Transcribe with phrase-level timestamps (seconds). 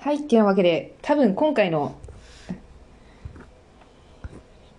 [0.00, 1.94] はい、っていうわけで、多分今回の、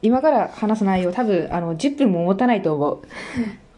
[0.01, 3.01] 今から話す内容、多分あの10分も持たないと思う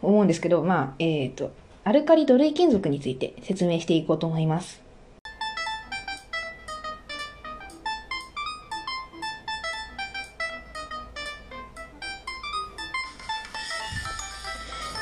[0.00, 1.52] 思うんですけど、まあ、えっ、と、
[1.84, 4.80] アルカリ土類金属について説明していこうと思います。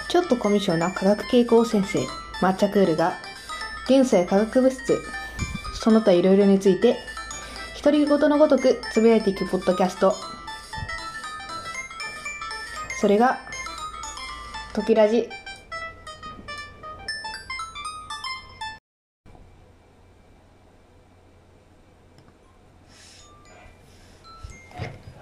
[0.08, 2.00] ちょっとコミュ障な化学傾向先生、
[2.40, 3.12] 抹茶クールが、
[3.88, 5.21] 現在化学物質、
[5.82, 6.96] その他いろいろについて、
[7.82, 10.14] 独り言のごとくつぶやいていくポッドキャスト。
[13.00, 13.40] それが、
[14.74, 15.28] トキラジ。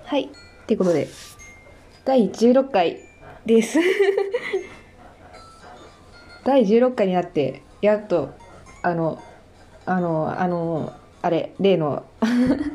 [0.05, 0.25] はい。
[0.25, 1.09] ってことで、
[2.05, 2.99] 第16回
[3.47, 3.79] です。
[6.45, 8.35] 第16回になって、やっと、
[8.83, 9.23] あの、
[9.91, 12.05] あの、あの、あれ、例の、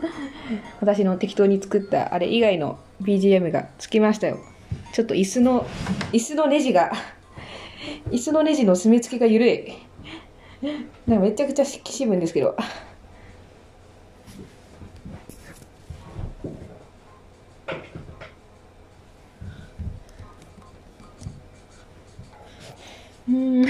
[0.81, 4.37] 私の適当に作ったあれ以外の BGM がつきましたよ。
[4.91, 5.65] ちょっと椅子の、
[6.11, 6.91] 椅子のネジが、
[8.11, 9.77] 椅子のネジの締め付けが緩い。
[11.07, 12.57] なんかめちゃくちゃきしむんですけど。
[23.29, 23.65] うん。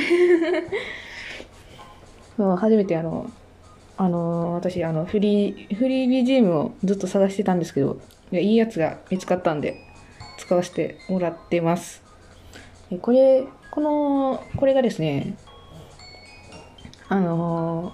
[2.38, 3.30] そう初めてあの、
[3.98, 8.00] あの私あのフリーフリー BGM をずっと探してたんですけど
[8.32, 9.82] いやいいやつが見つかったんで
[10.38, 12.04] 使わせてもらってます。
[13.02, 15.38] これこのこれがですね
[17.08, 17.94] あの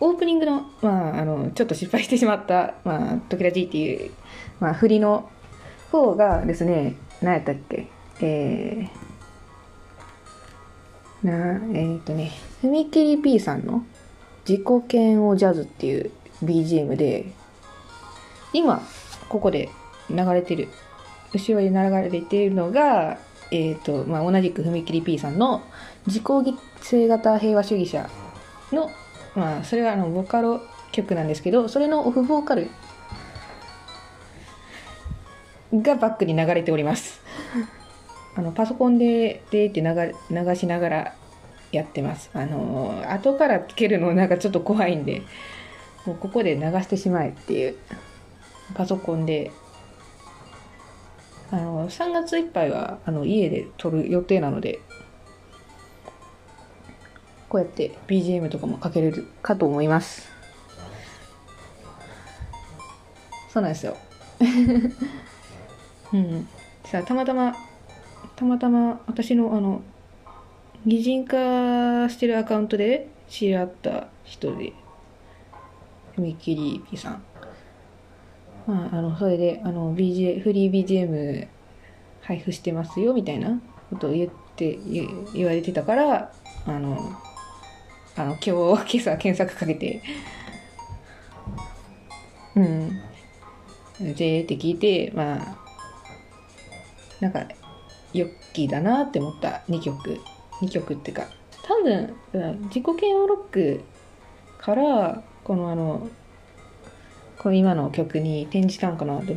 [0.00, 4.10] オープニングの,、まあ、あのちょっと失敗してしまった「まあ、トキラジ」っていう、
[4.60, 5.30] まあ、振りの
[5.90, 7.88] 方がですね何やったっけ
[8.20, 13.84] えー、なえっ、とね踏切 P さんの
[14.48, 16.10] 自己嫌悪ジャズっていう
[16.44, 17.26] BGM で、
[18.52, 18.80] 今、
[19.28, 19.68] ここで
[20.08, 20.68] 流れてる、
[21.34, 21.76] 後ろで流
[22.10, 23.18] れているのが、
[23.50, 25.62] えっ、と、まあ、同じく踏切 P さんの
[26.06, 28.08] 自己犠牲型平和主義者
[28.72, 28.90] の、
[29.34, 30.60] まあ、それはあの、ボカロ
[30.92, 32.70] 曲なんですけど、それのオフボーカル
[35.72, 37.20] がバックに流れております。
[38.36, 41.14] あの、パソコンで、でって流しながら
[41.76, 42.30] やってます。
[42.32, 45.22] あのー、後からつけるのなんかちょっと怖いんで、
[46.04, 47.76] もうここで流してしまえっていう、
[48.74, 49.52] パソコンで、
[51.50, 54.80] あのー、3月いっぱいはあの家で撮る予定なので、
[57.48, 60.30] こうやって BGM とかもかけれるかと思います。
[63.52, 63.96] そうなんですよ。
[66.12, 66.48] うん。
[66.84, 67.56] さあ、たまたま、
[68.34, 69.80] たまたま私のあの、
[70.86, 74.72] 擬人化してるアカウントで知り合った人で、
[76.16, 77.24] 踏切 P さん。
[78.68, 81.48] まあ、あの、それで、あの、BG、フリー BGM
[82.20, 83.60] 配布してますよ、みたいな
[83.90, 84.78] ことを言って、
[85.34, 86.32] 言われてたから、
[86.66, 86.96] あの、
[88.14, 90.00] あの、今日、今朝検索かけて、
[92.54, 93.00] うん。
[94.14, 95.56] でって聞いて、まあ、
[97.20, 97.40] なんか、
[98.12, 100.20] ヨッキーだなって思った2曲。
[100.60, 101.26] 2曲っていうか。
[101.62, 102.14] 多分
[102.64, 103.80] 自己嫌悪ロック
[104.58, 106.08] からこのあの
[107.38, 109.18] この今の曲に転じたんかな。
[109.18, 109.34] って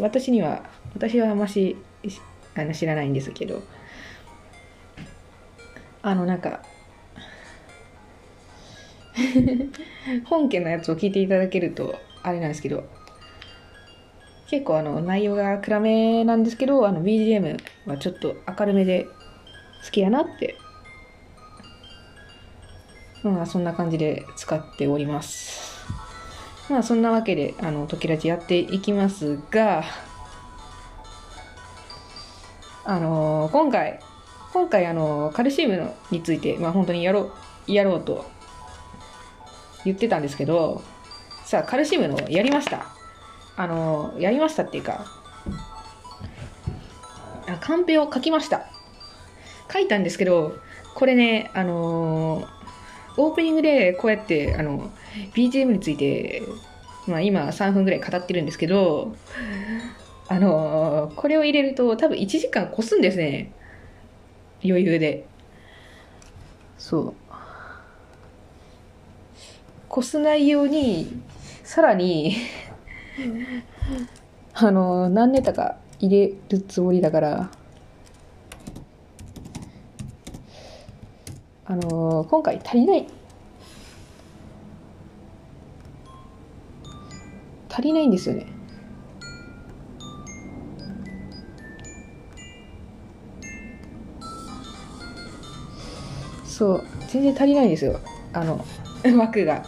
[0.00, 0.62] 私には
[0.94, 1.76] 私はあんまし
[2.54, 3.62] あの知らないんですけど。
[6.04, 6.62] あのなんか
[10.26, 12.84] 本家のやつを聞いていただけるとあれなんですけど。
[14.52, 19.08] 結構あの内容が暗めなんですけどあの BGM はちょっと明るめで
[19.84, 20.56] 好きやなって。
[23.22, 25.86] まあそんな感じで使っております。
[26.68, 29.84] まあそんなわけであの時ラジやっていきますが
[32.84, 34.00] あのー、今回
[34.52, 37.32] 今回あのカルシウムのについてまあ本当にやろ
[37.68, 38.24] うやろうと
[39.84, 40.82] 言ってたんですけど
[41.44, 42.86] さあカルシウムのやりました。
[43.54, 45.04] あのー、やりましたっていうか
[47.60, 48.71] カンペを書きました。
[49.72, 50.58] 書いたんですけど、
[50.94, 52.46] これね、あのー、
[53.16, 54.90] オープニングでこうやって、あの、
[55.34, 56.42] BGM について、
[57.06, 59.14] まあ今3分ぐらい語ってるんですけど、
[60.28, 63.52] あのー、これを入れると多分1時間越すんですね。
[64.64, 65.26] 余裕で。
[66.78, 67.14] そう。
[69.90, 71.22] 越す内容に、
[71.64, 72.36] さらに
[74.54, 77.50] あのー、何ネタか入れるつもりだから、
[81.64, 83.06] あのー、今回足りない。
[87.68, 88.46] 足りないんですよね。
[96.44, 96.84] そう。
[97.08, 98.00] 全然足りないんですよ。
[98.32, 98.64] あの
[99.18, 99.62] 枠が。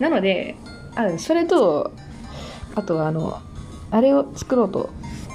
[0.00, 0.56] なので
[0.94, 1.92] あそれと
[2.74, 3.38] あとあの
[3.90, 4.90] あれを作ろうと。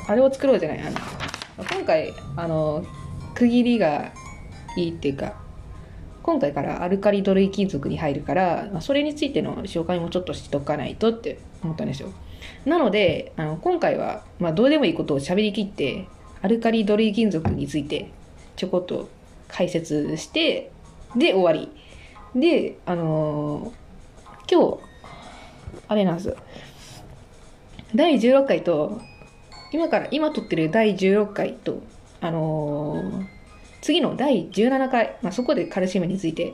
[0.07, 0.79] あれを作ろうじゃない。
[0.79, 0.97] あの
[1.71, 2.83] 今回あの
[3.35, 4.11] 区切りが
[4.75, 5.40] いいっていうか
[6.23, 12.11] 今回からアルカリドルイ金属に入るから、まあ、それについての紹介もちょっとしとかないとって思ったんですよ。
[12.65, 16.07] なのであの今回は、まあ、どうでもいいことを喋りきって
[16.41, 18.11] アルカリドルイ金属について
[18.55, 19.09] ちょこっと
[19.47, 20.71] 解説して
[21.15, 21.69] で終わり。
[22.39, 23.81] であのー
[24.49, 24.79] 今日
[25.87, 26.35] あれなんです
[27.95, 28.99] 第16回と
[29.71, 31.81] 今から今撮ってる第16回と
[32.19, 33.40] あのー
[33.81, 36.53] 次の第17回、まあ、そこでカルシウムについて、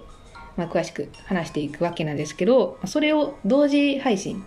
[0.56, 4.44] まあ、詳しく話していくわけなんですけどそれを同時配信、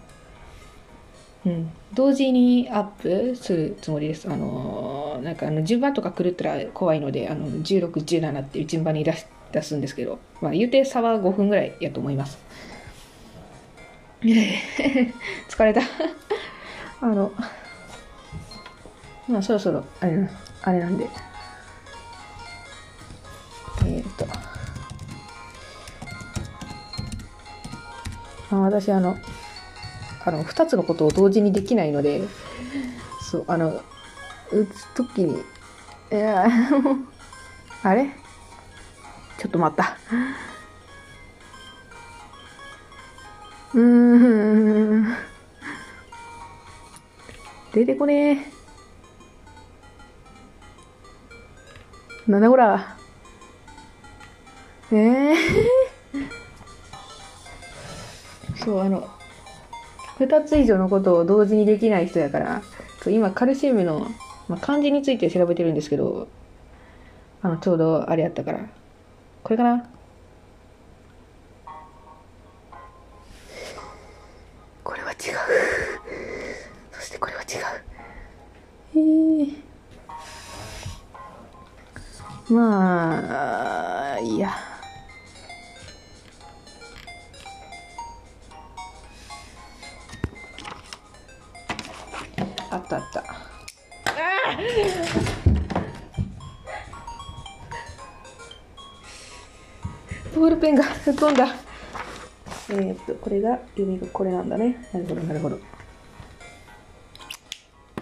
[1.47, 4.29] うん、同時にアップするつもりです。
[4.29, 12.39] あのーなんかあの順番とか狂ったら怖いのであの1617っていう順番に出し出すんですけど、まあ、言うて差は5分ぐらいやと思います。
[14.23, 15.81] 疲れた。
[17.01, 17.33] あの
[19.27, 20.29] まあそろそろあれ
[20.63, 21.09] あれなんで。
[23.87, 24.27] えーっと
[28.53, 29.17] あ私あの
[30.25, 32.23] あの2つのことを同時にできないので
[33.31, 33.83] そうあの
[34.53, 35.43] 打つ時に
[36.13, 36.47] いや
[37.83, 38.11] あれ？
[39.39, 39.97] ちょっと待った。
[43.73, 45.17] うーん。
[47.73, 48.33] 出てこね
[52.29, 52.31] え。
[52.31, 53.00] なんだこら。
[54.93, 55.37] ええ
[58.57, 59.09] そうあの
[60.19, 62.63] 2つ以上のことを同時にできない人やから
[63.07, 64.07] 今カルシウムの、
[64.49, 66.29] まあ、漢字について調べてるんですけど
[67.43, 68.69] あのちょうどあれやったから。
[69.43, 69.89] これかな？
[74.85, 75.19] これは違う。
[76.93, 77.45] そしてこれは違
[78.95, 78.99] う。
[78.99, 79.47] へえ
[82.53, 84.70] まあいや。
[92.71, 93.25] あったあった。
[100.35, 101.49] ボールペンが吹っ飛んだ。
[102.71, 104.89] えー、っとこれが指がこれなんだね。
[104.93, 105.59] なるほどなるほど。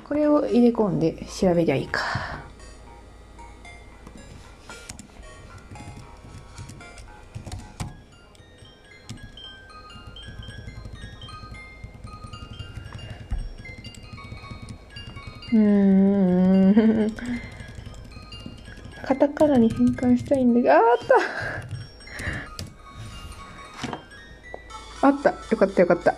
[0.05, 2.48] これを入れ込んで調べりゃいいか。
[15.53, 17.15] うーん。
[19.05, 20.81] カタカナに変換したいんだけどあー
[25.07, 25.29] あった。
[25.31, 25.51] あった。
[25.51, 26.15] よかったよかった。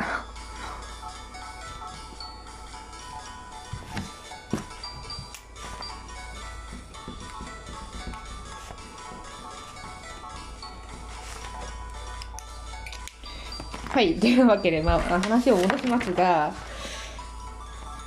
[13.90, 14.18] はい。
[14.18, 16.52] というわけで、まあ、話を戻しますが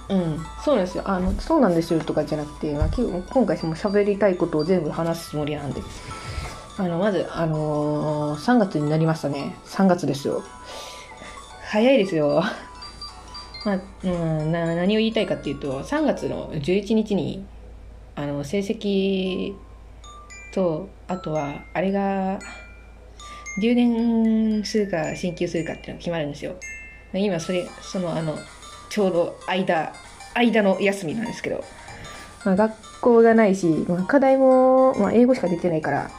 [0.10, 1.04] うん、そうなんですよ。
[1.06, 5.82] あの、そうなんですよとかじゃなくて、まあ、今日今回も喋りたいことを全部話すつもりなんで。
[6.78, 9.56] あの、まず、あのー、3月になりましたね。
[9.66, 10.44] 3月ですよ。
[11.70, 12.44] 早いですよ。
[13.66, 17.46] まあ、うん、な何を言いたいかっていうと、3月の11日に、
[18.16, 19.54] あの、成績
[20.54, 22.40] と、あとは、あれが、
[23.62, 26.56] 留年するか、進級するかっていうのが決まるんですよ。
[27.14, 28.38] 今、それ、その、あの、
[28.94, 29.92] ちょうど間、
[30.36, 31.64] 間の休みなんですけど、
[32.46, 36.12] まあ、学校がないし、まあ、課題も、まあ、英語しか出てないから、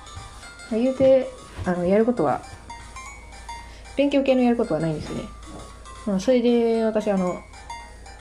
[0.73, 1.29] まあ、言うて、
[1.65, 2.43] あの、やることは、
[3.95, 5.23] 勉強系のやることはないんですよね。
[6.05, 7.41] まあ、それで私、あの、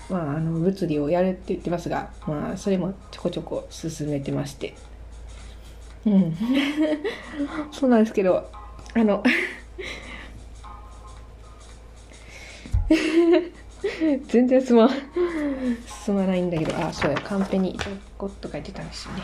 [0.07, 4.75] まあ、あの、物理をやるって言ってますが、まあ、それもちょこちょこ進めてまして。
[6.05, 6.37] うん。
[7.73, 8.51] そうなんですけど、
[8.93, 9.23] あの、
[14.27, 14.89] 全然すまん。
[16.05, 19.23] 進まないんだけどあそうやカンペにちょこっと書いてたんですよね。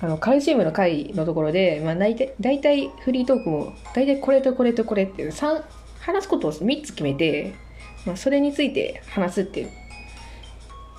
[0.00, 5.62] あのカルシウムの回のところで、まあ、大体大体フリートークも大体これとこれとこれっていう3
[6.00, 7.54] 話すことを3つ決めて、
[8.04, 9.70] まあ、それについて話すっていう、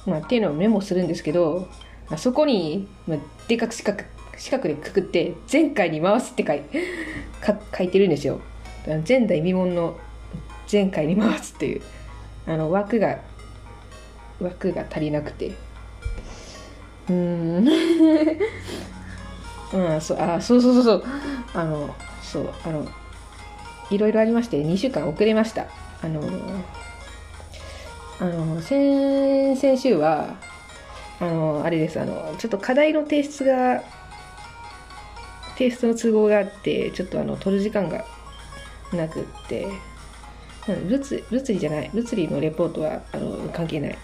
[0.07, 1.67] まあ、っていうのをメモするんですけど、
[2.09, 3.17] まあ、そこに、まあ、
[3.47, 4.03] でかく四角
[4.35, 6.61] 四角でくくって前回に回すって書い
[7.41, 8.39] か書いてるんですよ。
[8.85, 9.97] 前代未聞の
[10.71, 11.81] 前回に回すっていう。
[12.47, 13.19] あの枠が
[14.39, 15.51] 枠が足りなくて。
[17.09, 17.67] うん。
[19.73, 21.03] うんそうあそうそうそうそう。
[21.53, 22.87] あのそうあの
[23.89, 25.65] いろいろありまして2週間遅れました。
[26.01, 26.21] あの
[28.19, 30.35] あの先先週は
[31.19, 33.83] あのあれですあのちょっと課題の提出が
[35.57, 38.05] 提出の都合があってちょっとあの取る時間が
[38.93, 39.67] なくって。
[40.67, 41.89] うん物物理じゃない。
[41.93, 43.97] 物理のレポートはあの関係ない。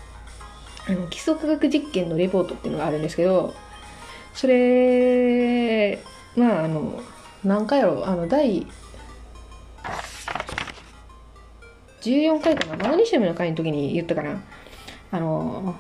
[0.88, 3.54] あの基礎科学実験のレポートっていうのがあるんですけど
[4.34, 6.04] それ
[6.36, 7.02] まああの
[7.44, 8.04] 何回やろう。
[8.06, 8.66] あの第
[12.02, 12.84] 14回かな。
[12.84, 14.42] マグネシウムの回の時に言ったかな。
[15.12, 15.76] あの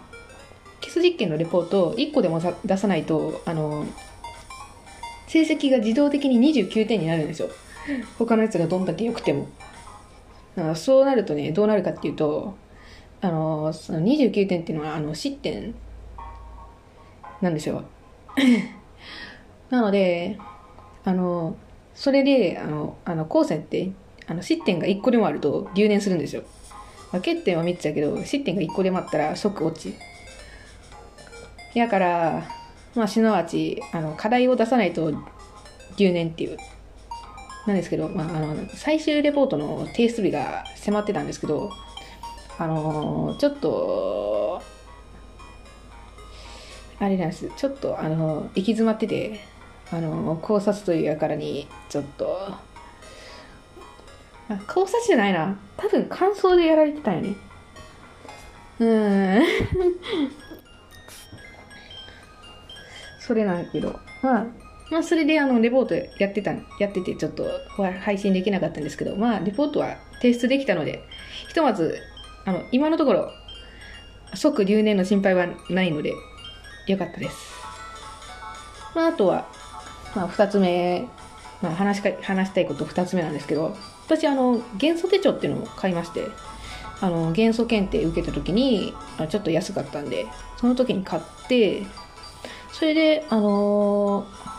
[0.79, 3.85] 基礎実験のレポート1個でもさ出さないとあの
[5.27, 7.49] 成績が自動的に29点になるんですよ。
[8.19, 9.47] 他のやつがどんだけ良くても。
[10.55, 12.55] だかそうなるとねどうなるかっていうと
[13.22, 15.74] あのその29点っていうのはあの失点
[17.41, 17.83] なんですよ。
[19.69, 20.38] なので
[21.03, 21.55] あの
[21.95, 23.91] それであのあの高専って
[24.27, 26.43] あの失点が1個でもあると留年するんですよ、
[27.12, 29.95] まあ、欠点は3つやけど失点が1個でもあったら即落ち。
[31.74, 32.48] やから
[32.93, 35.12] まあすなわちあの課題を出さないと
[35.98, 36.57] 留年っていう。
[37.65, 41.72] なんですけど、まあ、あの最終レポートの提出日が迫ってたんですけど
[42.58, 44.62] あのちょっと
[47.00, 47.51] あれなんです。
[47.58, 49.39] ちょっとあの行き詰まってて
[49.91, 52.53] あの考察というやからにちょっと
[54.50, 55.58] あ考察じゃないな。
[55.77, 57.36] 多分感想でやられてたよね。
[58.79, 59.43] うーん。
[63.20, 64.00] それなんやけど。
[64.22, 64.46] まあ
[64.93, 67.45] まあそれであのレポートやってたやっててちょっと
[68.00, 71.03] 配信できなかったんですけどまあレポートは提出できたので
[71.47, 71.97] ひとまず
[72.45, 73.31] あの今のところ
[74.35, 76.13] 即留年の心配はないので
[76.85, 77.53] よかったです。
[78.93, 79.47] まああとは、
[80.15, 81.07] まあ、2つ目、
[81.63, 86.27] まあ、話しか話したいこと2つ目なんですけど私あの元素手帳っていうのを買いまして
[87.01, 88.93] あの元素検定受けた時に
[89.27, 91.83] ちょっと安かったんでその時に買って
[92.71, 94.52] それであのー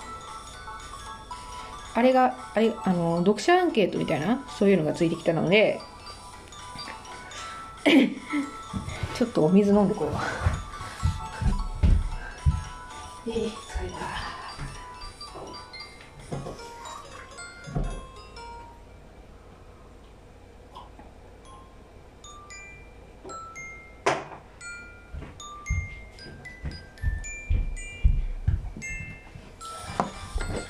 [1.95, 5.81] あれが、あれ、あの、読者アンケートみたいな、そういうのがついてきたので、
[9.15, 10.15] ちょっとお水飲んでこよう。
[13.31, 14.24] えー、疲れた。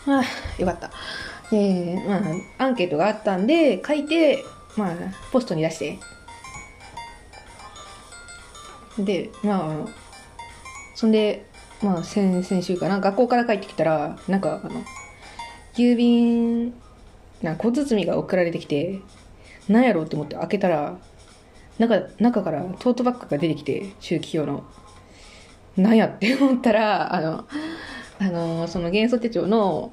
[0.06, 0.90] ああ、よかった。
[1.52, 2.16] えー、ま
[2.58, 4.44] あ、アンケートがあったんで、書いて、
[4.76, 4.94] まあ、
[5.32, 5.98] ポストに出して。
[8.98, 9.88] で、まあ、
[10.94, 11.46] そんで、
[11.82, 14.82] まあ、先、先週かな、学校から帰ってきたら、なんか、あの、
[15.74, 16.74] 郵便、
[17.42, 19.00] な小包が送られてきて、
[19.68, 20.98] なんやろうって思って開けたら、
[21.78, 24.64] 中、中からトートバッグが出てきて、周期表の。
[25.76, 27.44] なんやって思ったら、あの、
[28.24, 29.92] あのその元素手帳の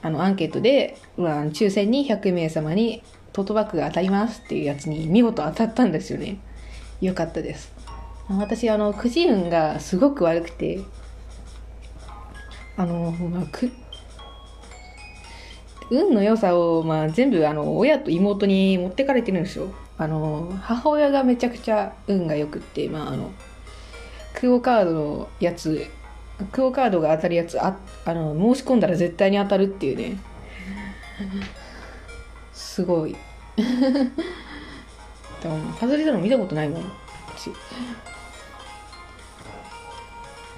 [0.00, 6.38] あのアンケートで、まあ、抽選に100名様にトートバッグが当たりますっていうやつに見事当たったんですよね。
[7.00, 7.72] よかったです。
[8.28, 10.80] 私あのくじ運がすごく悪くて
[12.76, 13.72] あの、まあ、く
[15.90, 19.72] 運の良さを、まあ、全部あの親と妹に持ってかれてるんですよ。
[19.96, 23.30] あの母親がめちゃくちゃ運が良くって、まあ、あの
[24.34, 25.86] クオカードのやつ
[26.50, 30.18] クオカードが当たるやつああの申し込んだら絶対に当たるっていうね。
[32.52, 33.16] すごい。
[33.56, 36.82] でも外れたの見たことないもん。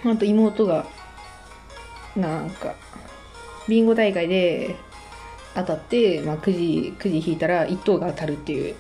[0.05, 0.87] あと妹が
[2.15, 2.75] なんか
[3.69, 4.77] ビンゴ大会で
[5.55, 8.75] 当たって、まあ、くじくじ引いたら1等が当たるっていう。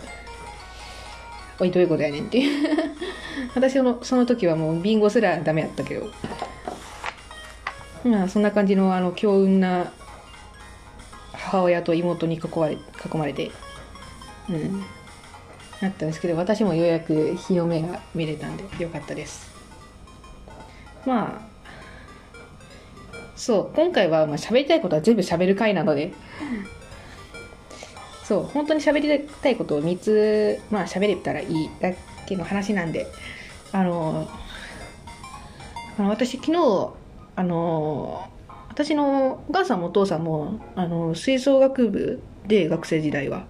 [1.59, 2.69] おいどういうことやねんっていう。
[3.55, 6.11] 私のその時はもうビンゴすらダメやったけど。
[8.07, 9.93] まあそんな感じのあの強運な
[11.33, 13.51] 母親と妹に囲まれ囲まれて
[14.49, 14.83] うん。
[15.81, 19.51] なったんですけど私もようやく日の目が見れたんでよかったです。
[21.05, 21.57] まあ
[23.37, 26.13] そう今回はまあ喋りたいことは全部喋る回なので。
[28.25, 31.93] そう本当に喋りたいことを3つまあ喋れたらいいだ
[32.27, 33.07] けの話なんで。
[33.73, 34.29] あの
[35.99, 37.06] あの私昨日
[37.37, 38.29] あの
[38.69, 43.47] 私のお母さんもお父さんもあの吹奏楽部で学生時代は、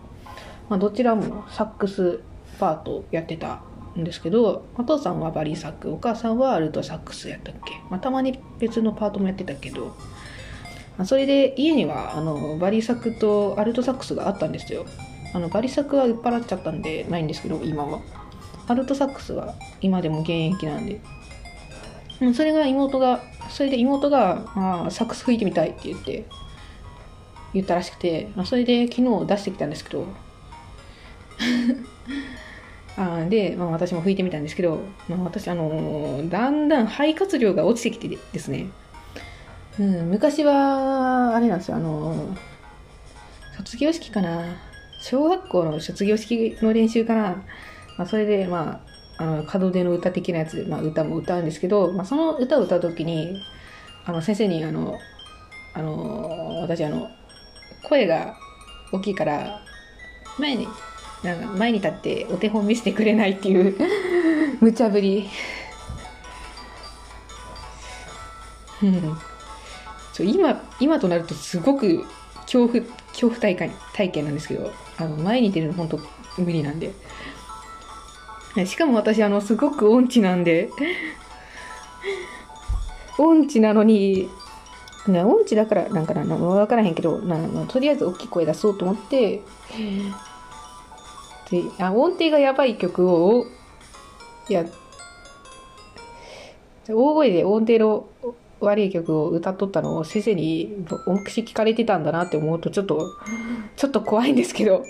[0.69, 2.21] まあ、どちらもサックス
[2.59, 3.63] パートやってた
[3.99, 9.95] んですけどお父さんはバリサックお母さんはアルトサックスやったっけ、まあ、たまに別のパートもやってたけど、ま
[10.99, 14.87] あ、それで家にはあのバリサックとアルトサックスがあったんですよ。
[15.35, 18.01] あのバリサックは売っ払っちゃったんでないんですけど今は。
[18.69, 21.01] アルトサックスは今でも現役なんで。
[22.35, 23.21] それが妹が
[23.51, 26.25] それで妹があサックス吹いてみたいって言って
[27.53, 30.07] 言ったらしくて、あ、それで昨日出してきたんですけど
[32.99, 38.67] あで、まあ、私も吹いてみたんですけど、まあ、私、あのーだんだん肺活量が落ちてきてですね、
[39.79, 42.37] うん、昔はあれなんですよあのー
[43.59, 44.45] 卒業式かな。
[45.01, 47.43] 小学校の卒業式の練習かな、
[47.97, 53.43] まあ、それでまああの門出の歌的なやつで、まあ、歌も歌うんですけど、まあ、その歌を歌う時に
[54.05, 54.99] あの先生にあの
[55.75, 57.11] あの私あの
[57.83, 58.37] 声が
[58.93, 59.61] 大きいから
[60.39, 60.69] 前に
[61.23, 63.77] なんか前に立ってお手本見せてくれないっていう
[64.61, 65.29] 無茶ぶり。
[68.83, 69.17] うん。
[70.13, 72.05] ちょ今今となるとすごく
[72.43, 76.01] 恐怖恐怖体験体験なんですけどあの前に出るの本当
[76.39, 76.93] 無理なんで。
[78.65, 80.71] しかも私あのすごく音痴なんで。
[83.19, 84.29] 音痴なのに
[85.09, 89.43] ね音痴だからなんかな分からへんけどなとりあえず大きい声出そうと思って。
[91.51, 93.47] であ音程がやばい曲を
[94.49, 94.65] いや
[96.89, 98.07] 大声で音程の
[98.61, 103.01] 悪い曲を歌っとったのを先生に音痴聞かれてたんだなって思うとちょっと
[103.77, 104.85] ちょっと怖いんですけど。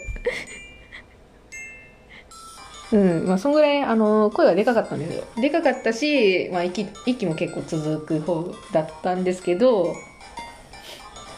[2.93, 3.26] うん。
[3.26, 5.11] まあそんぐらいあの声はでかかったんで。
[5.11, 9.95] すよでかかったし、まあ、息息も結構続く方だったんですけど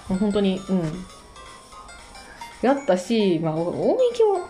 [0.09, 1.05] 本当にうん。
[2.61, 4.49] やったし、まあ、音域も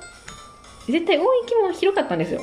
[0.87, 2.41] 絶対音域も広かったんですよ。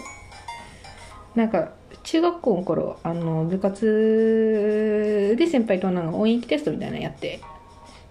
[1.33, 7.41] なんか中学校の頃あの部活で先輩となんか音域テストみたいなのやって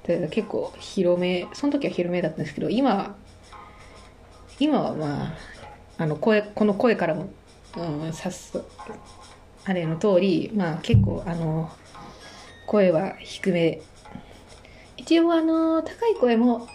[0.07, 3.17] で結構広めその時は広めだったんですけど今
[4.59, 5.35] 今はまあ
[5.97, 7.29] あの声この声からも、
[7.77, 8.61] うん、さす
[9.65, 11.71] あれの通りまあ結構あの
[12.67, 13.81] 声は低め。
[14.97, 16.67] 一応あの高い声も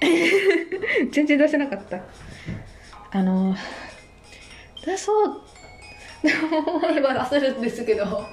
[1.12, 2.00] 全然出せなかった。
[3.12, 3.54] あの
[4.84, 5.42] 出そう
[6.22, 8.24] 思えば出せるんですけど。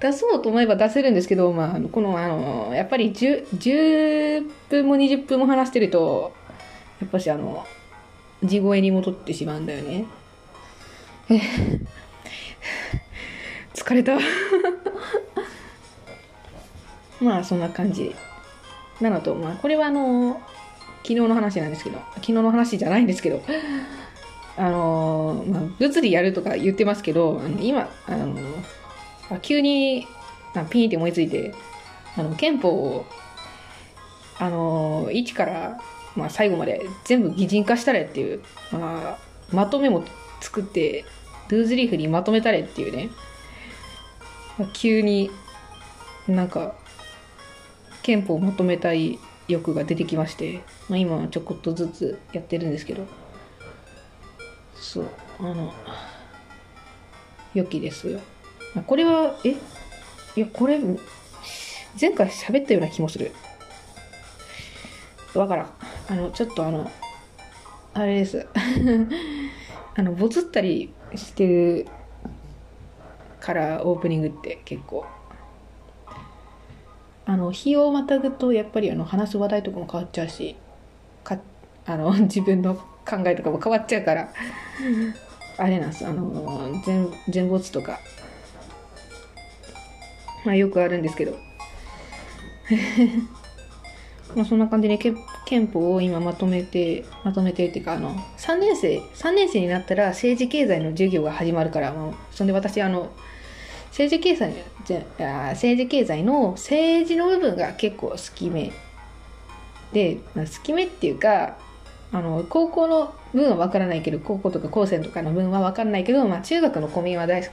[0.00, 6.32] 出そうと思えば出せるんですけど、まあ、このあのやっぱり 10, 10分も20分も話してると
[7.00, 7.66] やっぱしあの
[8.44, 10.06] 地声に戻ってしまうんだよね。
[13.74, 14.18] 疲れた。
[17.20, 18.14] まあそんな感じ
[19.00, 19.34] なのと。
[19.34, 20.40] まあこれはあの
[21.02, 21.98] 昨日の話なんですけど。
[22.14, 23.42] 昨日の話じゃないんですけど。
[24.56, 28.36] あのまあ、物理やるとか言ってますけど、あの今、あの
[29.30, 30.06] あ急に
[30.54, 31.52] あピーって思いついて、
[32.16, 33.06] あの憲法を、
[34.38, 35.80] あの1から、
[36.16, 39.18] まあ、最後まで全部擬人化したれっていう、まあ、
[39.50, 40.04] まとめも
[40.40, 41.04] 作って、
[41.48, 43.10] ルーズリーフにまとめたれっていうね、
[44.58, 45.30] まあ急に
[46.28, 46.74] なんか、
[48.02, 53.06] 憲法をまとめたい欲が出てきまして、まあ、今はちょこっとずつやってるんですけど、
[54.74, 55.08] そう、
[55.40, 55.72] あの、
[57.54, 58.20] 良きですよ。
[58.76, 59.50] あこれは、え？
[60.36, 60.78] いや、これ、
[62.00, 63.32] 前回喋ったような気もする。
[65.38, 65.66] わからん。
[66.08, 66.90] あの、ちょっとあの、
[67.94, 68.46] あれです。
[69.96, 71.86] あの、ボツったりしてる
[73.40, 75.04] から、オープニングって結構。
[77.26, 80.56] あの、日をまたぐと、やっぱりあの、話す話題とかも変わっちゃうし、
[81.22, 81.38] か、
[81.86, 84.32] あの、 自分の考えとかも変わっちゃうから、
[85.56, 88.00] あれなんです、あの、全、全没とか、
[90.44, 91.36] まあよくあるんですけど。
[94.34, 95.16] まあそんな感じで憲
[95.46, 103.12] 憲法を今まとめて、まとめてっていうか、あの、3年生、3年生になったら政治経済の授業が始まるから、まあ、そんで私、あの、
[103.94, 104.52] 政治経済
[104.84, 108.72] じゃあ政治経済の政治の部分が結構好きめ
[109.92, 111.56] で、まあ、好きめっていうか
[112.10, 117.48] あの高校の分は分からないけど高校とか高専とかの分は分からないけど、まあ、中学のコミは大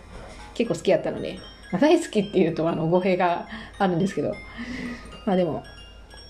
[0.56, 1.40] 結構好きやったので、
[1.72, 4.34] まあ、大好きっていうとあの語弊があるんですけど
[5.28, 5.64] まあでも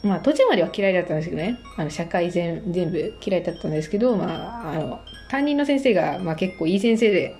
[0.03, 1.59] まあ途中までは嫌いだったんですけどね。
[1.77, 7.35] あの社会全全部嫌いだったんですけど、まあ、あの担任の先生が、まあ、結構いい先生で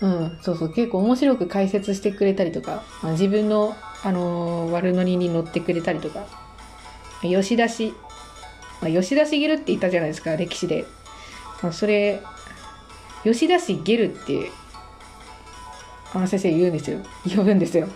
[0.00, 6.26] うん、そうそう結構面白く解説してくれたりとか、まあ自分の、あのー悪ノリに乗ってくれたりとか
[7.22, 7.94] 吉田氏、
[8.82, 10.84] まあ、吉田茂って言ったじゃないですか歴史で、
[11.62, 12.20] まあ、それ
[13.24, 14.50] 吉田氏ゲルって
[16.12, 16.98] あの先生言うんですよ。
[17.24, 17.88] 呼ぶんですよ。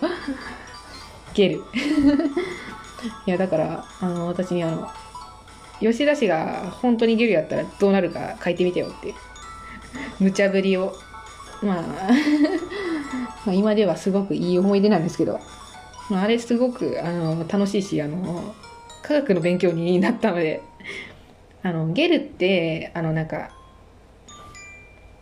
[1.33, 1.63] ゲル。
[3.25, 4.89] いやだからあの私にあの
[5.79, 9.13] 吉田氏が本当にゲルやったらどうなるか書いてみてよって。
[10.19, 10.95] 無茶ぶりを。
[11.61, 11.81] まあ
[13.45, 15.39] まあ今ではすごくいい思い出なんですけど、
[16.09, 18.55] まあ、あれすごくあの楽しいしあの
[19.01, 20.61] 科学の勉強になったので。
[21.63, 23.51] あのゲルってあのなんか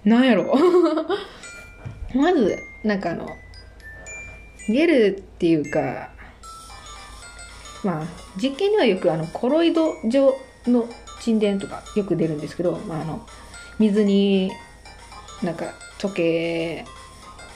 [0.06, 0.56] なんやろ。
[2.16, 3.30] まずなんかあの
[4.70, 6.12] ゲルっていうか
[7.84, 8.06] まあ
[8.42, 10.36] 実験ではよくあのコロイド状
[10.68, 10.88] の
[11.22, 13.26] 沈殿とかよく出るんですけど、まあ、あの
[13.78, 14.52] 水に
[15.44, 16.86] なんか溶け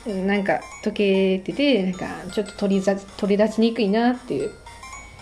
[0.05, 4.51] なんか溶けててなんかちょっと取りざ取り出しにくいなっていう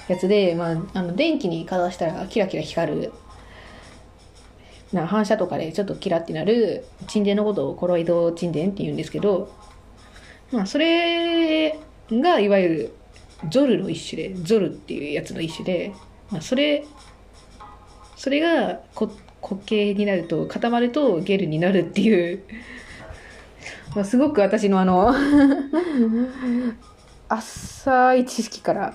[0.08, 3.14] やつで、まあ、あの電気にかざしたらキラキラ光る
[4.92, 9.54] な反射とかでちょっとキラってなる沈殿のことをコロイド沈殿って言うんですけど、
[10.52, 11.80] まあ、それ
[12.12, 12.96] がいわゆる
[13.50, 15.94] ゾルの一種でゾルっていうやつの一種で、
[16.30, 16.86] まあ、それ
[18.16, 22.44] それがこ固形になると固まるとゲルになるっていう。
[23.96, 25.14] まあ、すごく私のあの
[27.28, 28.94] 浅い知識から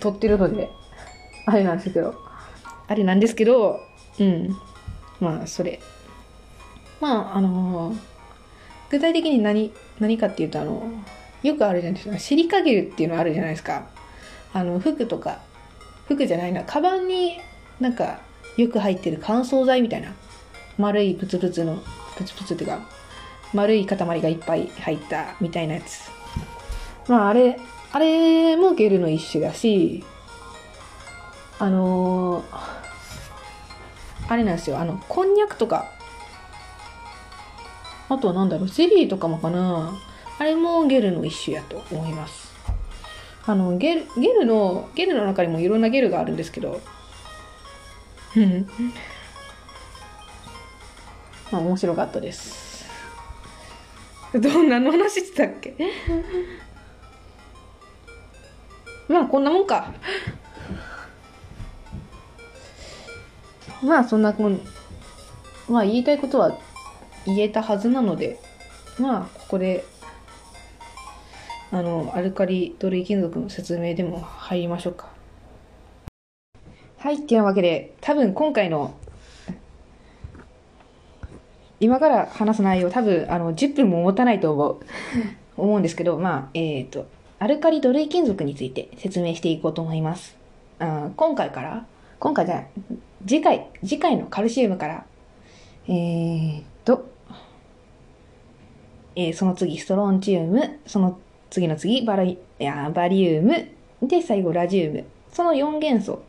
[0.00, 0.68] 取ってるので
[1.46, 2.14] あれなんですけど。
[2.86, 3.80] あれなんですけど
[4.20, 4.54] うん。
[5.18, 5.80] まあそれ。
[7.00, 7.96] まああの
[8.90, 10.82] 具体的に何何かっていうとあの
[11.42, 12.18] よくあるじゃないですか。
[12.18, 13.86] シリカゲルっていうのあるじゃないですか。
[14.52, 15.40] あの服とか。
[16.06, 16.64] 服じゃないな。
[16.64, 17.38] カバンに
[17.80, 18.20] なんか
[18.56, 20.12] よく入ってる乾燥剤みたいな。
[20.78, 21.82] 丸いプツプツの。
[22.16, 22.80] プツプツっていうか。
[23.54, 26.10] 丸い塊がいっぱい入ったみたいなやつ。
[27.08, 27.58] まああれ、
[27.92, 30.04] あれもゲルの一種だし、
[31.58, 32.44] あのー、
[34.28, 35.90] あれなんですよ、あの、こんにゃくとか、
[38.08, 39.92] あとはなんだろう、ゼリーとかもかな。
[40.42, 42.52] あれもゲルの一種やと思います。
[43.46, 46.80] あの、ゲル、ゲルの、ゲルの中にもいろんなゲルがあるんですけど、
[51.52, 52.84] まあ面白かったです。
[54.34, 55.76] どんなの話してたっけ？
[59.06, 59.92] まあこんなもんか。
[63.80, 64.60] まあそんなもん
[65.68, 66.58] まあ言いたいことは
[67.26, 68.40] 言えたはずなので。
[68.98, 69.84] まあここで
[71.72, 75.08] あのアルカリ土類金属の説明でも入りましょうか
[76.98, 78.94] はいっていうわけで多分今回の
[81.80, 84.80] 今から話す内容多分あの10分も持たないと思う
[85.56, 87.06] 思うんですけど、まあ、えっ、ー、と、
[87.38, 90.36] アルカリ土類金属について説明していこうと思います。
[90.78, 91.86] あ今回から、
[92.18, 92.66] 今回じゃ、
[93.26, 95.06] 次回、次回のカルシウムから、
[95.88, 97.10] えー、と、
[99.14, 101.18] えー、その次ストロンチウム、その
[101.52, 103.68] 次の次バラいやバリウム、
[104.02, 105.04] で、最後ラジウム。
[105.30, 106.22] その4元素。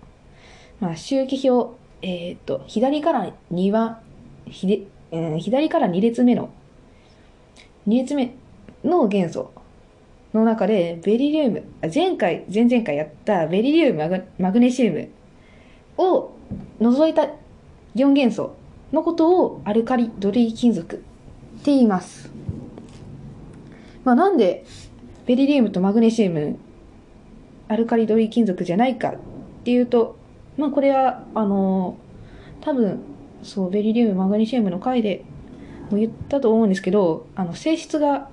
[0.82, 4.02] まあ、周期表、えっ、と、左から2は、
[4.48, 4.82] ひで、
[5.12, 6.50] えー、左から2列目の、
[7.88, 8.36] 2列目
[8.84, 9.54] の元素
[10.34, 15.08] の中で、ベリリウム、前回、前々回やったベリリウム、マグネシウム
[15.98, 16.34] を
[16.82, 17.30] 除いた
[17.96, 18.58] 4元素
[18.92, 21.00] のことをアルカリドリー金属っ
[21.64, 22.30] て言います。
[24.04, 24.66] まあ、なんで
[25.26, 26.58] ベリリウムとマグネシウム
[27.68, 29.16] アルカリドリー金属じゃないかっ
[29.64, 30.18] ていうと、
[30.58, 31.98] まあこれは、あの
[32.62, 33.00] 多分
[33.42, 35.24] そうベリリウムマグネシウムの回で
[35.90, 38.30] も言ったと思うんですけどあの性質が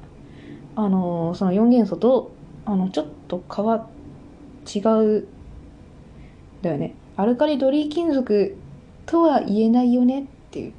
[0.76, 2.30] あのその4元素と
[2.64, 3.88] あのちょっと変わ
[4.72, 5.26] 違う
[6.62, 6.94] だよね。
[7.16, 8.56] アルカリドリー金属
[9.06, 10.72] とは言えないよねっていう、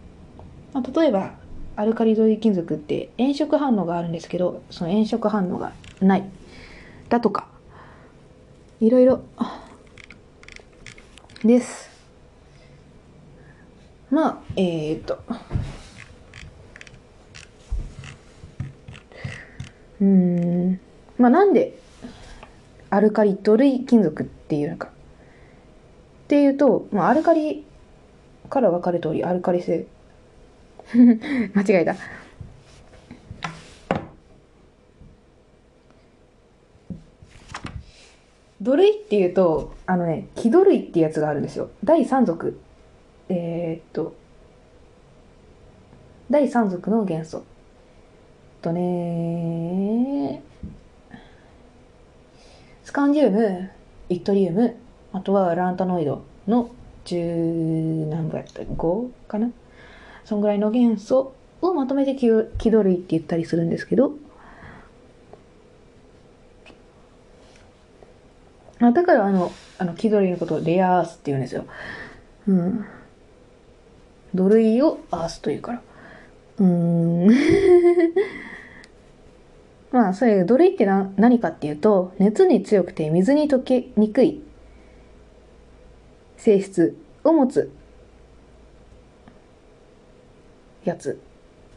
[0.73, 1.33] まあ、例えば
[1.75, 6.29] アルカリドリー金属って炎色反応があるんですけどその炎色反応がない
[7.09, 7.47] だとか
[8.79, 9.21] いろいろ
[11.43, 11.91] です
[14.11, 15.19] まあ、えー、っと。
[20.01, 20.79] うん。
[21.17, 21.79] まあ、なんで、
[22.89, 24.89] アルカリ土類金属っていうのか。
[24.89, 24.91] っ
[26.27, 27.65] ていうと、まあ、アルカリ
[28.49, 29.87] から分かる通り、アルカリ性。
[30.93, 31.95] 間違えた。
[38.61, 41.69] 土類っていうと、あのね、気土類っていうやつがあるんですよ。
[41.83, 42.59] 第3属
[43.29, 44.13] えー、っと、
[46.29, 47.43] 第3族の元素。
[48.61, 50.43] とね、
[52.83, 53.71] スカンジウム、
[54.09, 54.75] イットリウム、
[55.13, 56.69] あとはランタノイドの
[57.05, 59.49] 10何部やった ?5 かな？
[60.23, 62.27] そんぐらいの元素をまとめて気
[62.59, 64.13] 気取りって言ったりするんですけど、
[68.81, 71.65] あだからあの、あの気取りのことをレアアースって言うんですよ。
[72.47, 72.85] うん。
[74.33, 75.81] 土塁をアースというから。
[76.59, 77.29] うーん。
[79.91, 84.41] まあ、それ、土塁ってな何かっていうと、熱に強くて水に溶けにくい
[86.37, 87.71] 性質を持つ
[90.85, 91.19] やつ。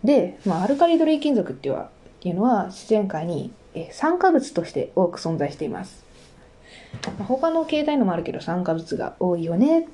[0.05, 3.53] で、まあ、アルカリ土塁金属っていうのは自然界に
[3.91, 6.04] 酸化物として多く存在しています。
[7.27, 9.89] 他の形態のもあるけど酸化物が多いよね。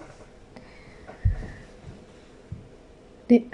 [3.28, 3.44] で、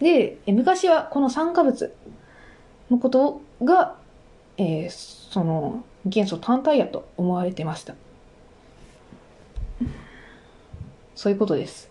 [0.00, 1.94] で、昔はこの酸化物
[2.90, 3.96] のことが、
[4.58, 7.94] えー、その元素単体やと思われてました。
[11.14, 11.90] そういうことです。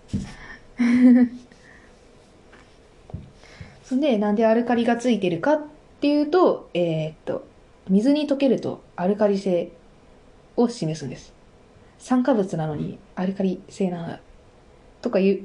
[3.84, 5.62] そ んで、なんでアルカリがついてるかっ
[6.02, 7.46] ていうと、えー、っと、
[7.90, 9.72] 水に溶けるとアルカリ性
[10.60, 11.34] を示すんです。
[11.98, 14.18] 酸化物なのにアルカリ性なの
[15.02, 15.40] とか言う、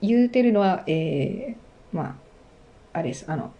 [0.00, 2.18] 言うてるのは、えー、ま
[2.92, 3.24] あ、あれです。
[3.28, 3.52] あの、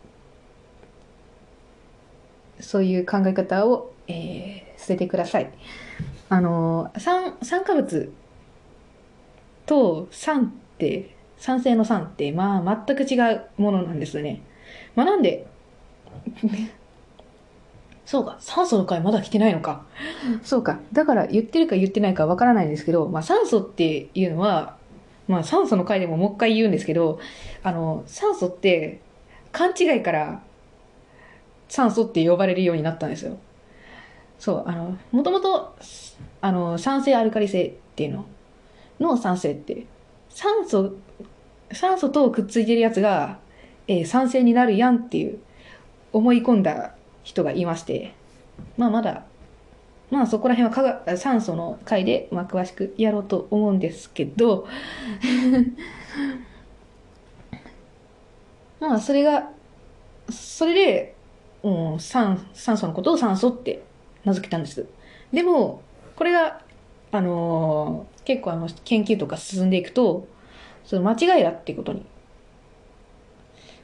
[2.60, 5.50] そういう考え方を、えー、捨ててください。
[6.28, 8.12] あの、酸、酸化物
[9.66, 14.42] と酸って、酸性の酸って、まあ、全く違うものなんですよね。
[14.94, 15.46] まあ、なんで、
[18.10, 19.84] そうか、酸素の回まだ来てないのか。
[20.42, 20.80] そうか。
[20.92, 24.76] だから言ってるか言ってないかわからないんですけど、まあ酸素っていうのは、
[25.28, 27.20] まあ酸素の回でももう一回言うんですけど、
[27.62, 29.00] あの、酸素って
[29.52, 30.42] 勘違いから
[31.68, 33.38] 酸素って呼ばれるようになったんですよ。
[34.40, 35.76] そう、あの、もともと、
[36.40, 38.26] あの、酸性アルカリ性っていうの？
[38.98, 39.86] の酸性って、
[40.30, 40.96] 酸素、
[41.72, 43.38] 酸素とくっついてるやつが、
[43.86, 45.38] えー、酸性になるやんっていう
[46.12, 48.14] 思い込んだ人がいまして、
[48.76, 49.24] まあまだ、
[50.10, 54.66] まあそこら辺は化酸素の回で、まあ、詳しくやろうと思うんですけど
[58.80, 59.50] まあそれが、
[60.30, 61.14] それで、
[61.62, 63.82] うん、酸酸素のことを酸素って
[64.24, 64.86] 名付けたんです。
[65.32, 65.82] でも、
[66.16, 66.62] これが、
[67.12, 70.26] あのー、結構あの研究とか進んでいくと、
[70.84, 72.04] その間違いだっていうことに。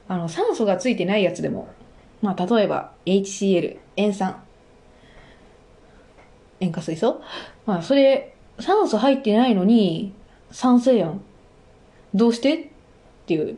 [0.07, 1.67] あの、酸素がついてないやつでも、
[2.21, 4.43] まあ、例えば HCl、塩酸、
[6.59, 7.21] 塩化水素
[7.65, 10.13] まあ、それ、酸素入ってないのに
[10.51, 11.21] 酸性やん。
[12.13, 12.55] どうして？
[12.55, 12.67] っ
[13.27, 13.57] ていう、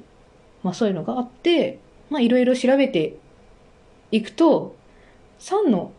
[0.63, 3.15] まあそういうのがあって、まあいろいろ調べて
[4.11, 4.75] いくと、
[5.37, 5.93] 酸の、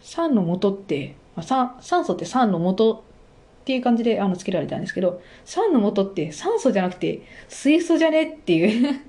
[0.00, 8.22] 酸の元って、まあ、酸酸素って酸の元っていう感じであの付けられたんですけど、酸の元って酸素じゃなくて水素じゃね？
[8.22, 9.00] っていう。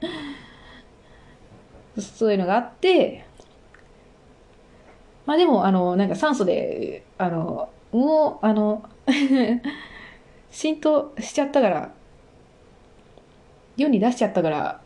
[1.99, 3.25] そういうのがあって、
[5.25, 8.83] まあでも、あの、なんか酸素で、あの、もう、あの
[10.49, 11.91] 浸透しちゃったから、
[13.77, 14.81] 世に出しちゃったから、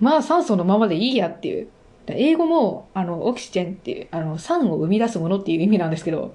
[0.00, 1.68] まあ酸素のままでいいやっていう。
[2.08, 6.34] 英語も、あの、オキシジェンっていう、あの、酸を生み出すものっていう意味なんですけど、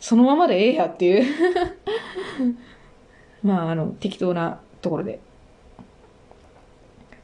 [0.00, 1.24] そのままでええやっていう
[3.44, 5.20] まあ、あの、適当なところで。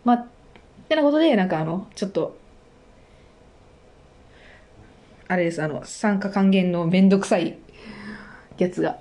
[0.04, 0.26] まあ、
[0.88, 2.38] ってなことで、なんかあの、ちょっと、
[5.28, 7.58] あれです、あの、酸化還元のめんどくさい
[8.56, 8.96] やつが。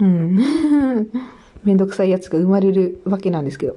[0.00, 0.36] うん。
[1.62, 3.76] めんどくさいやつが生まれるわけなんですけど。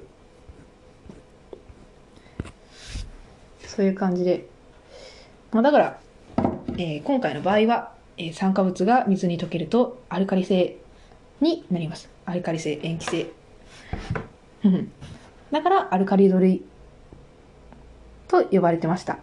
[3.67, 4.47] そういう感じで。
[5.51, 5.99] まあ、だから、
[6.79, 10.77] えー、今回の場合は、えー、酸化物が水に溶けるとアルカリ性
[11.41, 12.12] になります。
[12.25, 13.27] アルカリ性、塩基性。
[15.51, 16.63] だからアルカリド類
[18.27, 19.19] と呼ばれてました。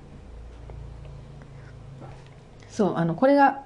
[2.68, 3.64] そう、あの、これが、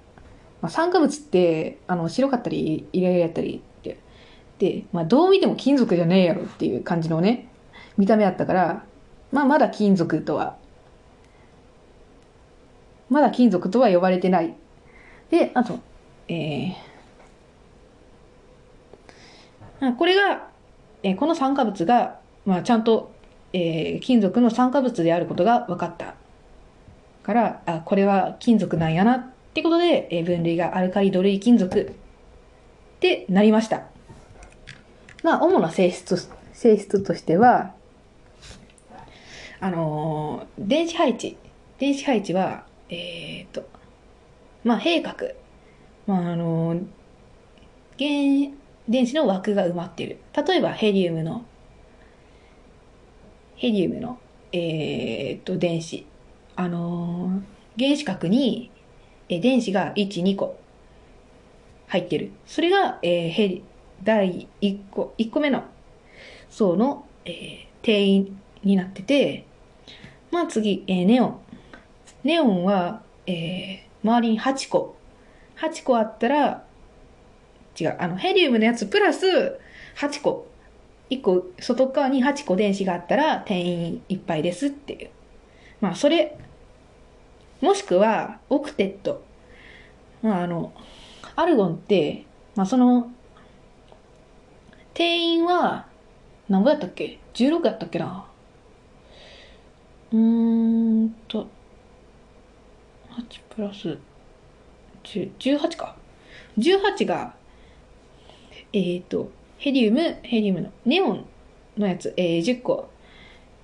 [0.63, 3.99] まあ、酸化物って、あの、白かったり、イライラやったりって、
[4.59, 7.49] で、まあ、どう見ても金属じゃねえやろっていう感じのね、
[7.99, 8.85] 見た目あったから、
[9.31, 10.57] まあ、まだ金属とは、
[13.11, 14.55] まだ金属とは呼ばれてない。
[15.31, 15.81] で、あと、
[16.29, 16.75] えー、
[19.93, 20.49] これが、
[21.03, 23.13] え、この酸化物が、まあ、ちゃんと、
[23.53, 26.15] えー、金属の酸化物であることが分かった
[27.23, 31.93] から、あ、これは金属なんやなってことで、えー、分類がアルカリ土類金属っ
[33.01, 33.85] てなりました。
[35.23, 37.75] まあ、主な性質、性質としては、
[39.61, 41.37] あのー、電子配置。
[41.79, 43.67] 電子配置は、えっ、と、
[44.63, 45.35] まあ、閉角。
[46.07, 46.87] まあ、あのー、
[47.99, 48.55] 原
[48.89, 50.19] 電子の枠が埋まっている。
[50.47, 51.45] 例えばヘリウムの、
[53.57, 54.19] ヘリウムの、
[54.53, 56.07] えー、っと、電子。
[56.57, 58.71] あのー、原子核に、
[59.29, 60.57] え電子が1、2個
[61.89, 62.31] 入ってる。
[62.47, 63.65] それが、えー、ヘリ、
[64.03, 65.65] 第1個、1個目の
[66.51, 69.47] 層の、えー、定員になってて、
[70.31, 71.41] まあ次、えー、ネオン。
[72.23, 74.97] ネオンは、えー、周りに8個。
[75.57, 76.65] 8個あったら、
[77.79, 79.27] 違う、あの、ヘリウムのやつプラス
[79.97, 80.47] 8個。
[81.11, 85.11] 1個、外側に8個電子があったら定員いっぱいですっていう。
[85.81, 86.39] まあ、それ、
[87.61, 89.23] もしくは、オクテット。
[90.23, 90.73] まあ、あの、
[91.37, 92.25] アルゴンって、
[92.57, 93.11] まあ、その、
[94.95, 95.87] 定員は、
[96.49, 98.27] 何ぼやったっけ ?16 やったっけな？
[100.13, 101.47] うーんと、
[103.11, 103.99] 8プラス
[105.03, 105.97] 10、18か。
[106.59, 107.35] 18が、
[108.75, 111.27] えっ、ー、と、ヘリウム、ヘリウムの、ネオン
[111.79, 112.91] のやつ、えー、10個、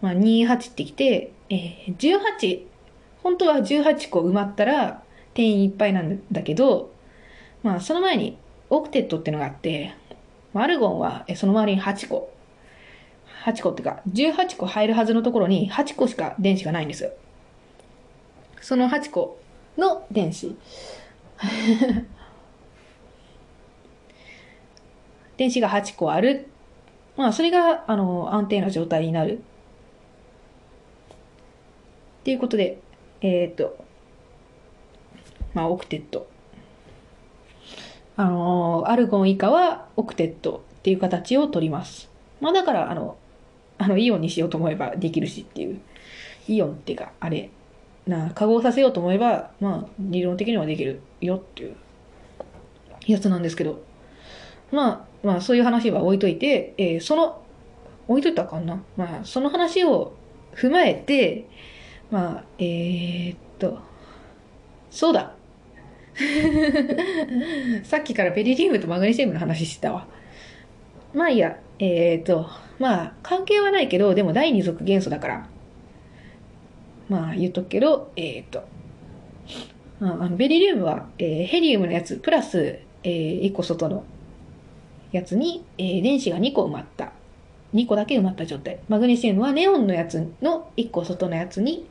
[0.01, 2.63] まあ、28ってきて、えー、18、
[3.25, 5.03] 本当は18個埋まったら
[5.35, 6.93] 定員いっぱいなんだけど、
[7.65, 8.39] まあ、その前に
[8.71, 9.95] オクテットってのがあって、
[10.55, 12.33] アルゴンはその周りに8個。
[13.45, 17.11] 8個っていうか、18個入るはずのところに8個しか電子がないんですよ。
[18.61, 19.41] その8個
[19.77, 20.55] の電子。
[25.41, 26.49] 電子が8個ある。
[27.17, 29.39] まあ、それが、あの、安定な状態になる。
[29.39, 29.41] っ
[32.25, 32.79] ていうことで、
[33.23, 33.83] えっ、ー、と、
[35.55, 36.29] まあ、オクテット。
[38.19, 42.11] あの、アルゴン以下はオクテットっていう形を取ります。
[42.43, 43.17] まあ、だから、あの、
[43.79, 45.81] あの、イオンにしようと思えばできるしっていう。
[46.49, 47.49] イオンっていうか、あれ、
[48.07, 51.77] な、化合させようと思えば、まあ、理論的にはできるよっていう
[53.07, 53.83] やつなんですけど、
[54.71, 57.43] まあ、まあ、そういう話は置いといて、えー、その、
[58.09, 58.83] 置いといたかな。
[58.97, 60.15] まあ、その話を
[60.55, 61.47] 踏まえて、
[62.11, 63.79] まあ、えー、っと、
[64.91, 65.35] そうだ。
[67.85, 70.07] さっきからベリリウムとマグネシウムの話してたわ。
[71.15, 75.49] まあいいや、えー、っと、まあ、関係はないけど、でも第二属元素だから、
[77.09, 78.65] まあ言っとくけど、えー、っと、
[80.01, 84.05] あのベリリウムは、えー、ヘリウムのやつプラス、えー、1個外の
[85.13, 87.13] やつに、えー、電子が2個埋まった。
[87.75, 88.81] 2個だけ埋まった状態。
[88.89, 91.87] マグネシウムはネオンのやつの1個外のやつに、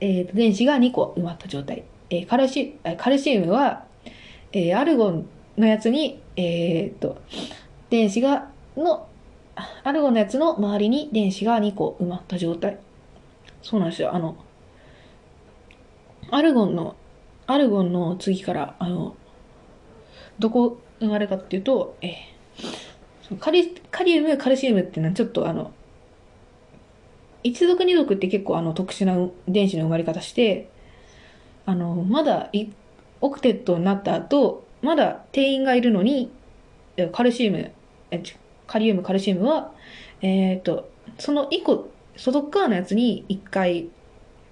[0.00, 1.84] えー、電子が2個埋まった状態。
[2.10, 3.84] えー、カルシカルシウムは、
[4.52, 7.18] えー、アルゴンのやつに、えー、っと、
[7.90, 9.08] 電子が、の、
[9.84, 12.78] アルゴンのやつの周りに電子が2個埋まった状態。
[13.62, 14.14] そうなんですよ。
[14.14, 14.36] あの、
[16.30, 16.96] アルゴンの、
[17.46, 19.16] アルゴンの次から、あの、
[20.38, 25.72] どこ生まれかっていうと、えー、カリカリウム、カルシウムっていうのはちょっとあの、
[27.42, 30.68] 一族二族って結構あの特殊な電子の生まれ方して、
[31.64, 32.50] あの、まだ
[33.20, 36.30] オクテットになった後、まだ定員がいるのに、
[37.12, 37.72] カルシウム、
[38.66, 39.72] カリウム、カルシウムは、
[40.22, 43.88] えっ、ー、と、その一個、外側のやつに一回、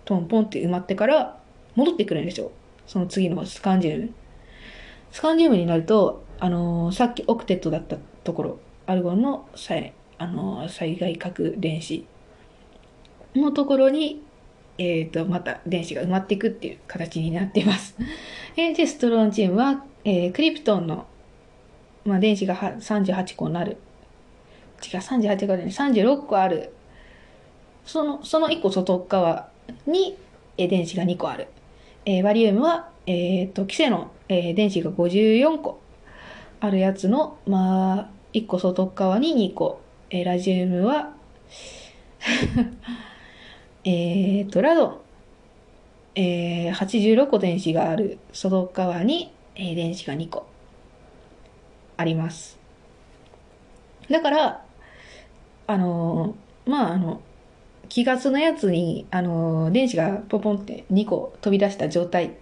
[0.05, 1.39] トンポンって埋まってから
[1.77, 2.51] 戻ってくるんですよ。
[2.87, 4.11] その次のスカンジウム。
[5.13, 12.07] スカンジウムになると、あのー、さっきオクテットだったところ、アルゴンの災,、あのー、災害核電子
[13.35, 14.23] のところに、
[14.79, 17.97] えっ、ー、と、また電子が埋まっていくっていう形になっています。
[18.57, 21.07] えー、で、ストロンチウムは、えー、クリプトンの、
[22.05, 23.77] まあ、電子が38個になる。
[24.83, 26.73] 違う、38個で、ね、36個ある。
[27.85, 29.49] その、その1個外側
[29.87, 30.17] に、
[30.57, 31.47] えー、電子が2個ある。
[32.05, 35.81] えー、バリウムは、えっ、ー、と、キセノン、えー、電子が54個。
[36.61, 39.81] あるやつの、まあ、1個外側に2個。
[40.11, 41.15] えー、ラジウムは
[43.85, 45.01] えっと、ラドン。
[46.17, 50.47] えー、86個電子がある外側に、えー、電子が2個
[51.97, 52.59] あります。
[54.11, 54.65] だから、
[55.67, 57.21] あのー、まあ、あの、
[57.89, 62.37] 気ガスのやつに、あのー、電子がポポンって2個飛び出した状態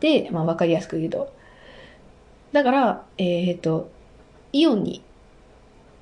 [0.00, 1.32] で、まあ、わかりやすく言うと、
[2.52, 3.90] だから、えっ、ー、と、
[4.52, 5.02] イオンに、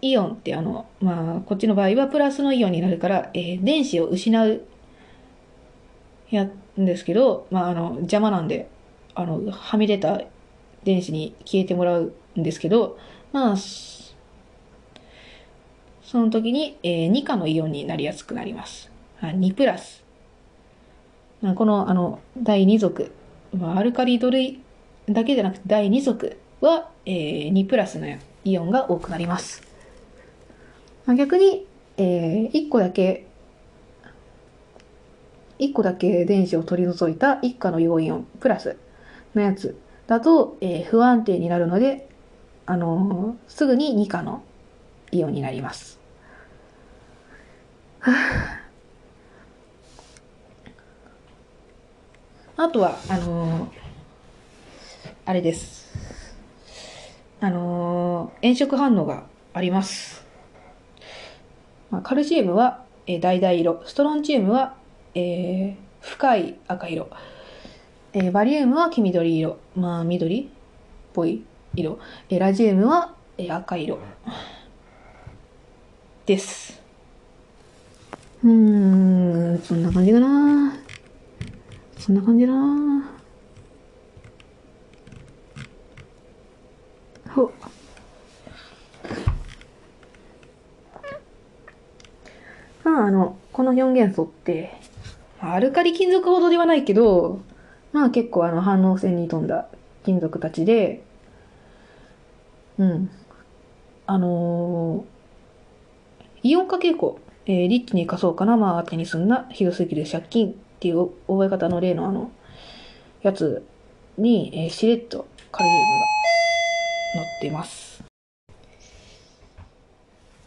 [0.02, 4.62] イオンってあの、まあ、こっちの場合はプラスのイオンになるから、えー、電子を失う、
[6.30, 8.68] やんですけど、まあ、あの、邪魔なんで、
[9.14, 10.20] あの、はみ出た
[10.84, 12.98] 電子に消えてもらうんですけど、
[13.32, 14.14] まあ、そ
[16.14, 18.90] の時に、えー、2価のイオンになりやすくなります。
[19.20, 20.04] 2プラス。
[21.54, 23.12] この、あの、第2族、
[23.62, 24.60] アルカリド類
[25.12, 28.06] だけじゃなくて第2族は、えー、2プラスの
[28.44, 29.62] イオンが多くなります。
[31.16, 33.26] 逆に、えー、1個だけ、
[35.58, 38.76] 1個だけ電子を取り除いた1価の陽イオンプラス
[39.34, 42.08] のやつだと、えー不安定になるので、
[42.66, 44.42] あのーすぐに2価の
[45.12, 45.98] イオンになります。
[48.02, 48.60] あ
[52.62, 53.79] あとは、あのー
[55.24, 55.88] あれです。
[57.40, 60.24] あのー炎色反応があります。
[61.90, 64.74] まあ、カルシウムは、えー、橙色、ストロンチウムは、
[65.14, 67.10] えー深い赤色、
[68.14, 70.46] えーバリウムは黄緑色、まあ緑っ
[71.12, 71.44] ぽい
[71.74, 71.98] 色、
[72.30, 73.98] えーラジウムは、えー赤色
[76.26, 76.80] です。
[78.42, 78.50] うー
[79.54, 80.74] ん、そんな感じかな。
[81.98, 83.19] そんな感じだな。
[87.34, 87.52] ほ
[92.84, 94.72] まあ、あの、この4元素って、
[95.40, 97.40] アルカリ金属ほどではないけど、
[97.92, 99.66] まあ結構あの反応性に富んだ
[100.04, 101.02] 金属たちで、
[102.78, 103.10] うん。
[104.06, 105.10] あのー
[106.42, 112.30] イオン化傾向、えーリッチに仮想かな、まあ当てに済んだひどすぎる借金っていう覚え方の例のあの、
[113.22, 113.64] やつ
[114.18, 116.06] に、えーしれっとカリウムが
[117.14, 118.02] 載ってます。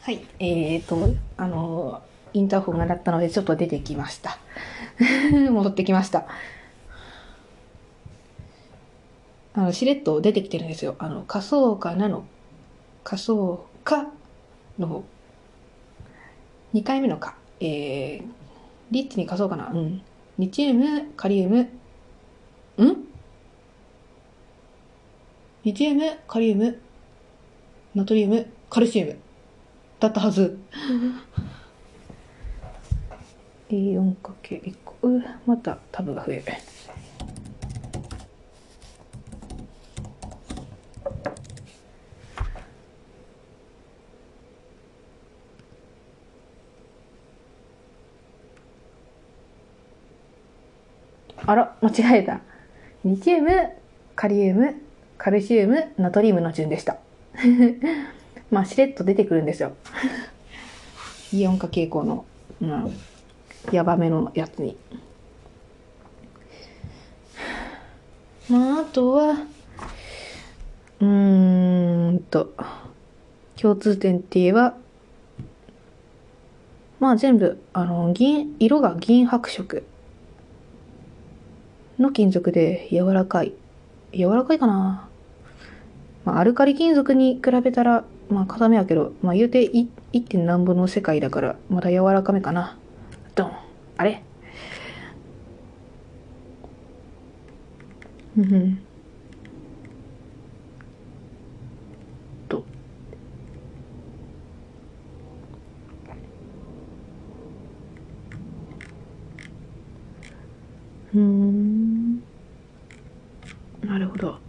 [0.02, 2.02] はい、えーと、あの
[2.34, 4.38] インターホンが鳴ったのでちょっと出てきました。
[5.50, 6.26] 戻ってきました。
[9.54, 10.96] あの、しれっと出てきてるんですよ。
[10.98, 12.26] あの、仮想化なの、
[13.04, 14.08] 仮想化
[14.80, 15.04] の。
[16.74, 17.36] 2回目のか。
[17.60, 18.24] えー、
[18.90, 19.70] リッチに仮想かな。
[19.72, 20.02] うん。
[20.40, 23.13] リチウム、カリウム、ん？
[25.64, 26.78] リチウム、カリウム、
[27.96, 29.18] ナトリウム、カルシウム。
[29.98, 30.60] だったはず。
[33.70, 35.08] A4×1 個。
[35.08, 36.44] うまたタブが増える。
[51.46, 52.42] あら、間違えた。
[53.06, 53.50] リチウム、
[54.14, 54.83] カリウム、
[55.24, 56.98] カルシウム、ナトリウムの順でした。
[58.52, 59.72] まあ、しれっと出てくるんですよ。
[61.32, 62.26] イオン化傾向の、
[62.62, 62.94] うん、
[63.72, 64.76] ヤバめのやつに。
[68.50, 69.46] まあ、あとは、
[71.00, 72.54] うーんと、
[73.56, 74.76] 共通点って言えば、
[77.00, 79.84] まあ全部、あの、銀、色が銀白色
[81.98, 83.54] の金属で柔らかい。
[84.12, 85.08] 柔らかいかな
[86.26, 89.88] まあ、アルカリ金属に比べたら、まあ、固めやけど、まあ、言うて 1.
[90.14, 90.38] 1.
[90.40, 92.78] 何分の世界だから、まだ柔らかめかな。
[93.36, 93.52] ドン。
[93.98, 94.24] あれ
[98.38, 98.80] うんうん。
[102.50, 102.64] と。
[111.14, 112.24] うん。
[113.82, 114.40] なるほど。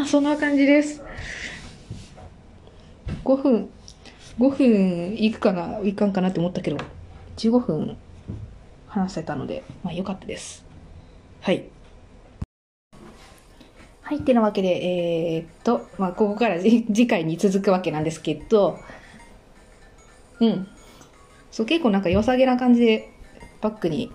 [0.00, 1.02] あ、そんな感じです。
[3.24, 3.70] 5分、
[4.38, 6.76] 5分いくかな、いかんかなって思ったけど、
[7.36, 7.96] 15分
[8.86, 10.64] 話せたので、まあ良かったです。
[11.40, 11.64] はい。
[14.02, 18.78] はい、ってなわけで、えー、っと、まあここから次回に続くわけなんですけど、
[20.40, 20.68] うん。
[21.50, 23.10] そう、結構なんか良さげな感じで、
[23.60, 24.12] バックに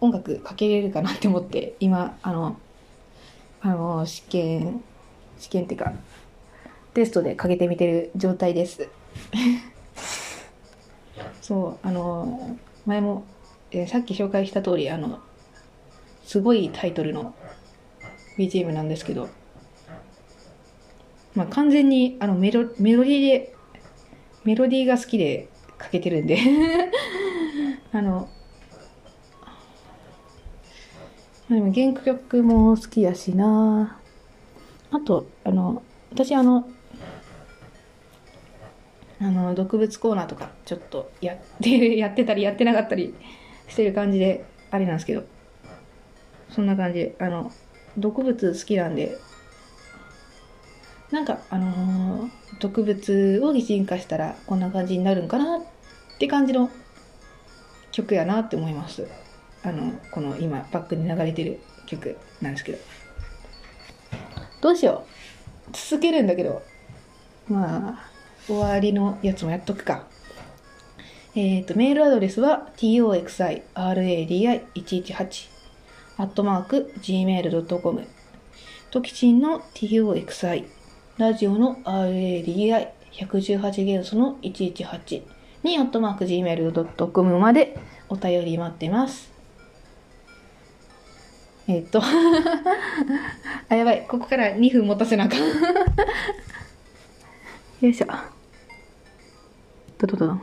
[0.00, 2.56] 音楽かけれるかなって思って、今、あの、
[3.62, 4.82] あの、試験、
[5.38, 5.92] 試験っていうか、
[6.94, 8.88] テストでかけてみてる状態です。
[11.40, 12.56] そう、あの、
[12.86, 13.24] 前も、
[13.70, 15.20] えーさっき紹介した通り、あの、
[16.24, 17.34] すごいタイトルの
[18.36, 19.28] BGM なんですけど、
[21.34, 23.54] まあ完全にあのメロメロディーで、
[24.44, 25.48] メロディーが好きで
[25.78, 26.38] かけてるんで、
[27.92, 28.28] あの、
[31.54, 33.98] でも原曲も好きやしな。
[34.90, 36.68] あと、あの、私あの、
[39.20, 43.14] あの、毒物コーナーとかちょっとやって、 やってたりやってなかったり
[43.68, 45.24] してる感じで、あれなんですけど、
[46.50, 47.52] そんな感じで、あの、
[47.96, 49.16] 毒物好きなんで、
[51.10, 52.30] なんか、あのー
[52.62, 55.62] 毒物を擬人化したらこんな感じになるんかなっ
[56.18, 56.70] て感じの
[57.90, 59.08] 曲やなって思います。
[59.62, 62.78] あの、この今バックに流れてる曲なんですけど。
[64.60, 65.04] どうしよ
[65.68, 65.70] う。
[65.72, 66.62] 続けるんだけど。
[67.48, 67.98] まあ、
[68.46, 70.04] 終わりのやつもやっとくか。
[71.34, 75.52] えっ、ー、と、メールアドレスは toxiradi118
[76.18, 78.06] アットマーク gmail.com
[78.90, 80.66] トキチンの toxi
[81.16, 85.22] ラジオの radi118 元素の118
[85.62, 87.78] にアットマーク gmail.com まで
[88.10, 89.31] お便り待ってます。
[91.68, 92.02] えっ、と
[93.68, 94.06] あ、やばい。
[94.08, 95.40] ここから2分持たせなあかん
[97.80, 98.06] よいしょ。
[99.98, 100.40] どどどど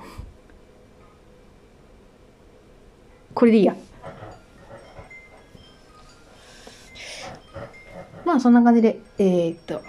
[3.34, 3.76] これでいいや。
[8.26, 9.82] まあそんな感じで、えー、っと、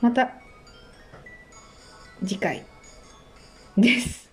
[0.00, 0.30] また
[2.24, 2.64] 次回
[3.76, 4.23] です。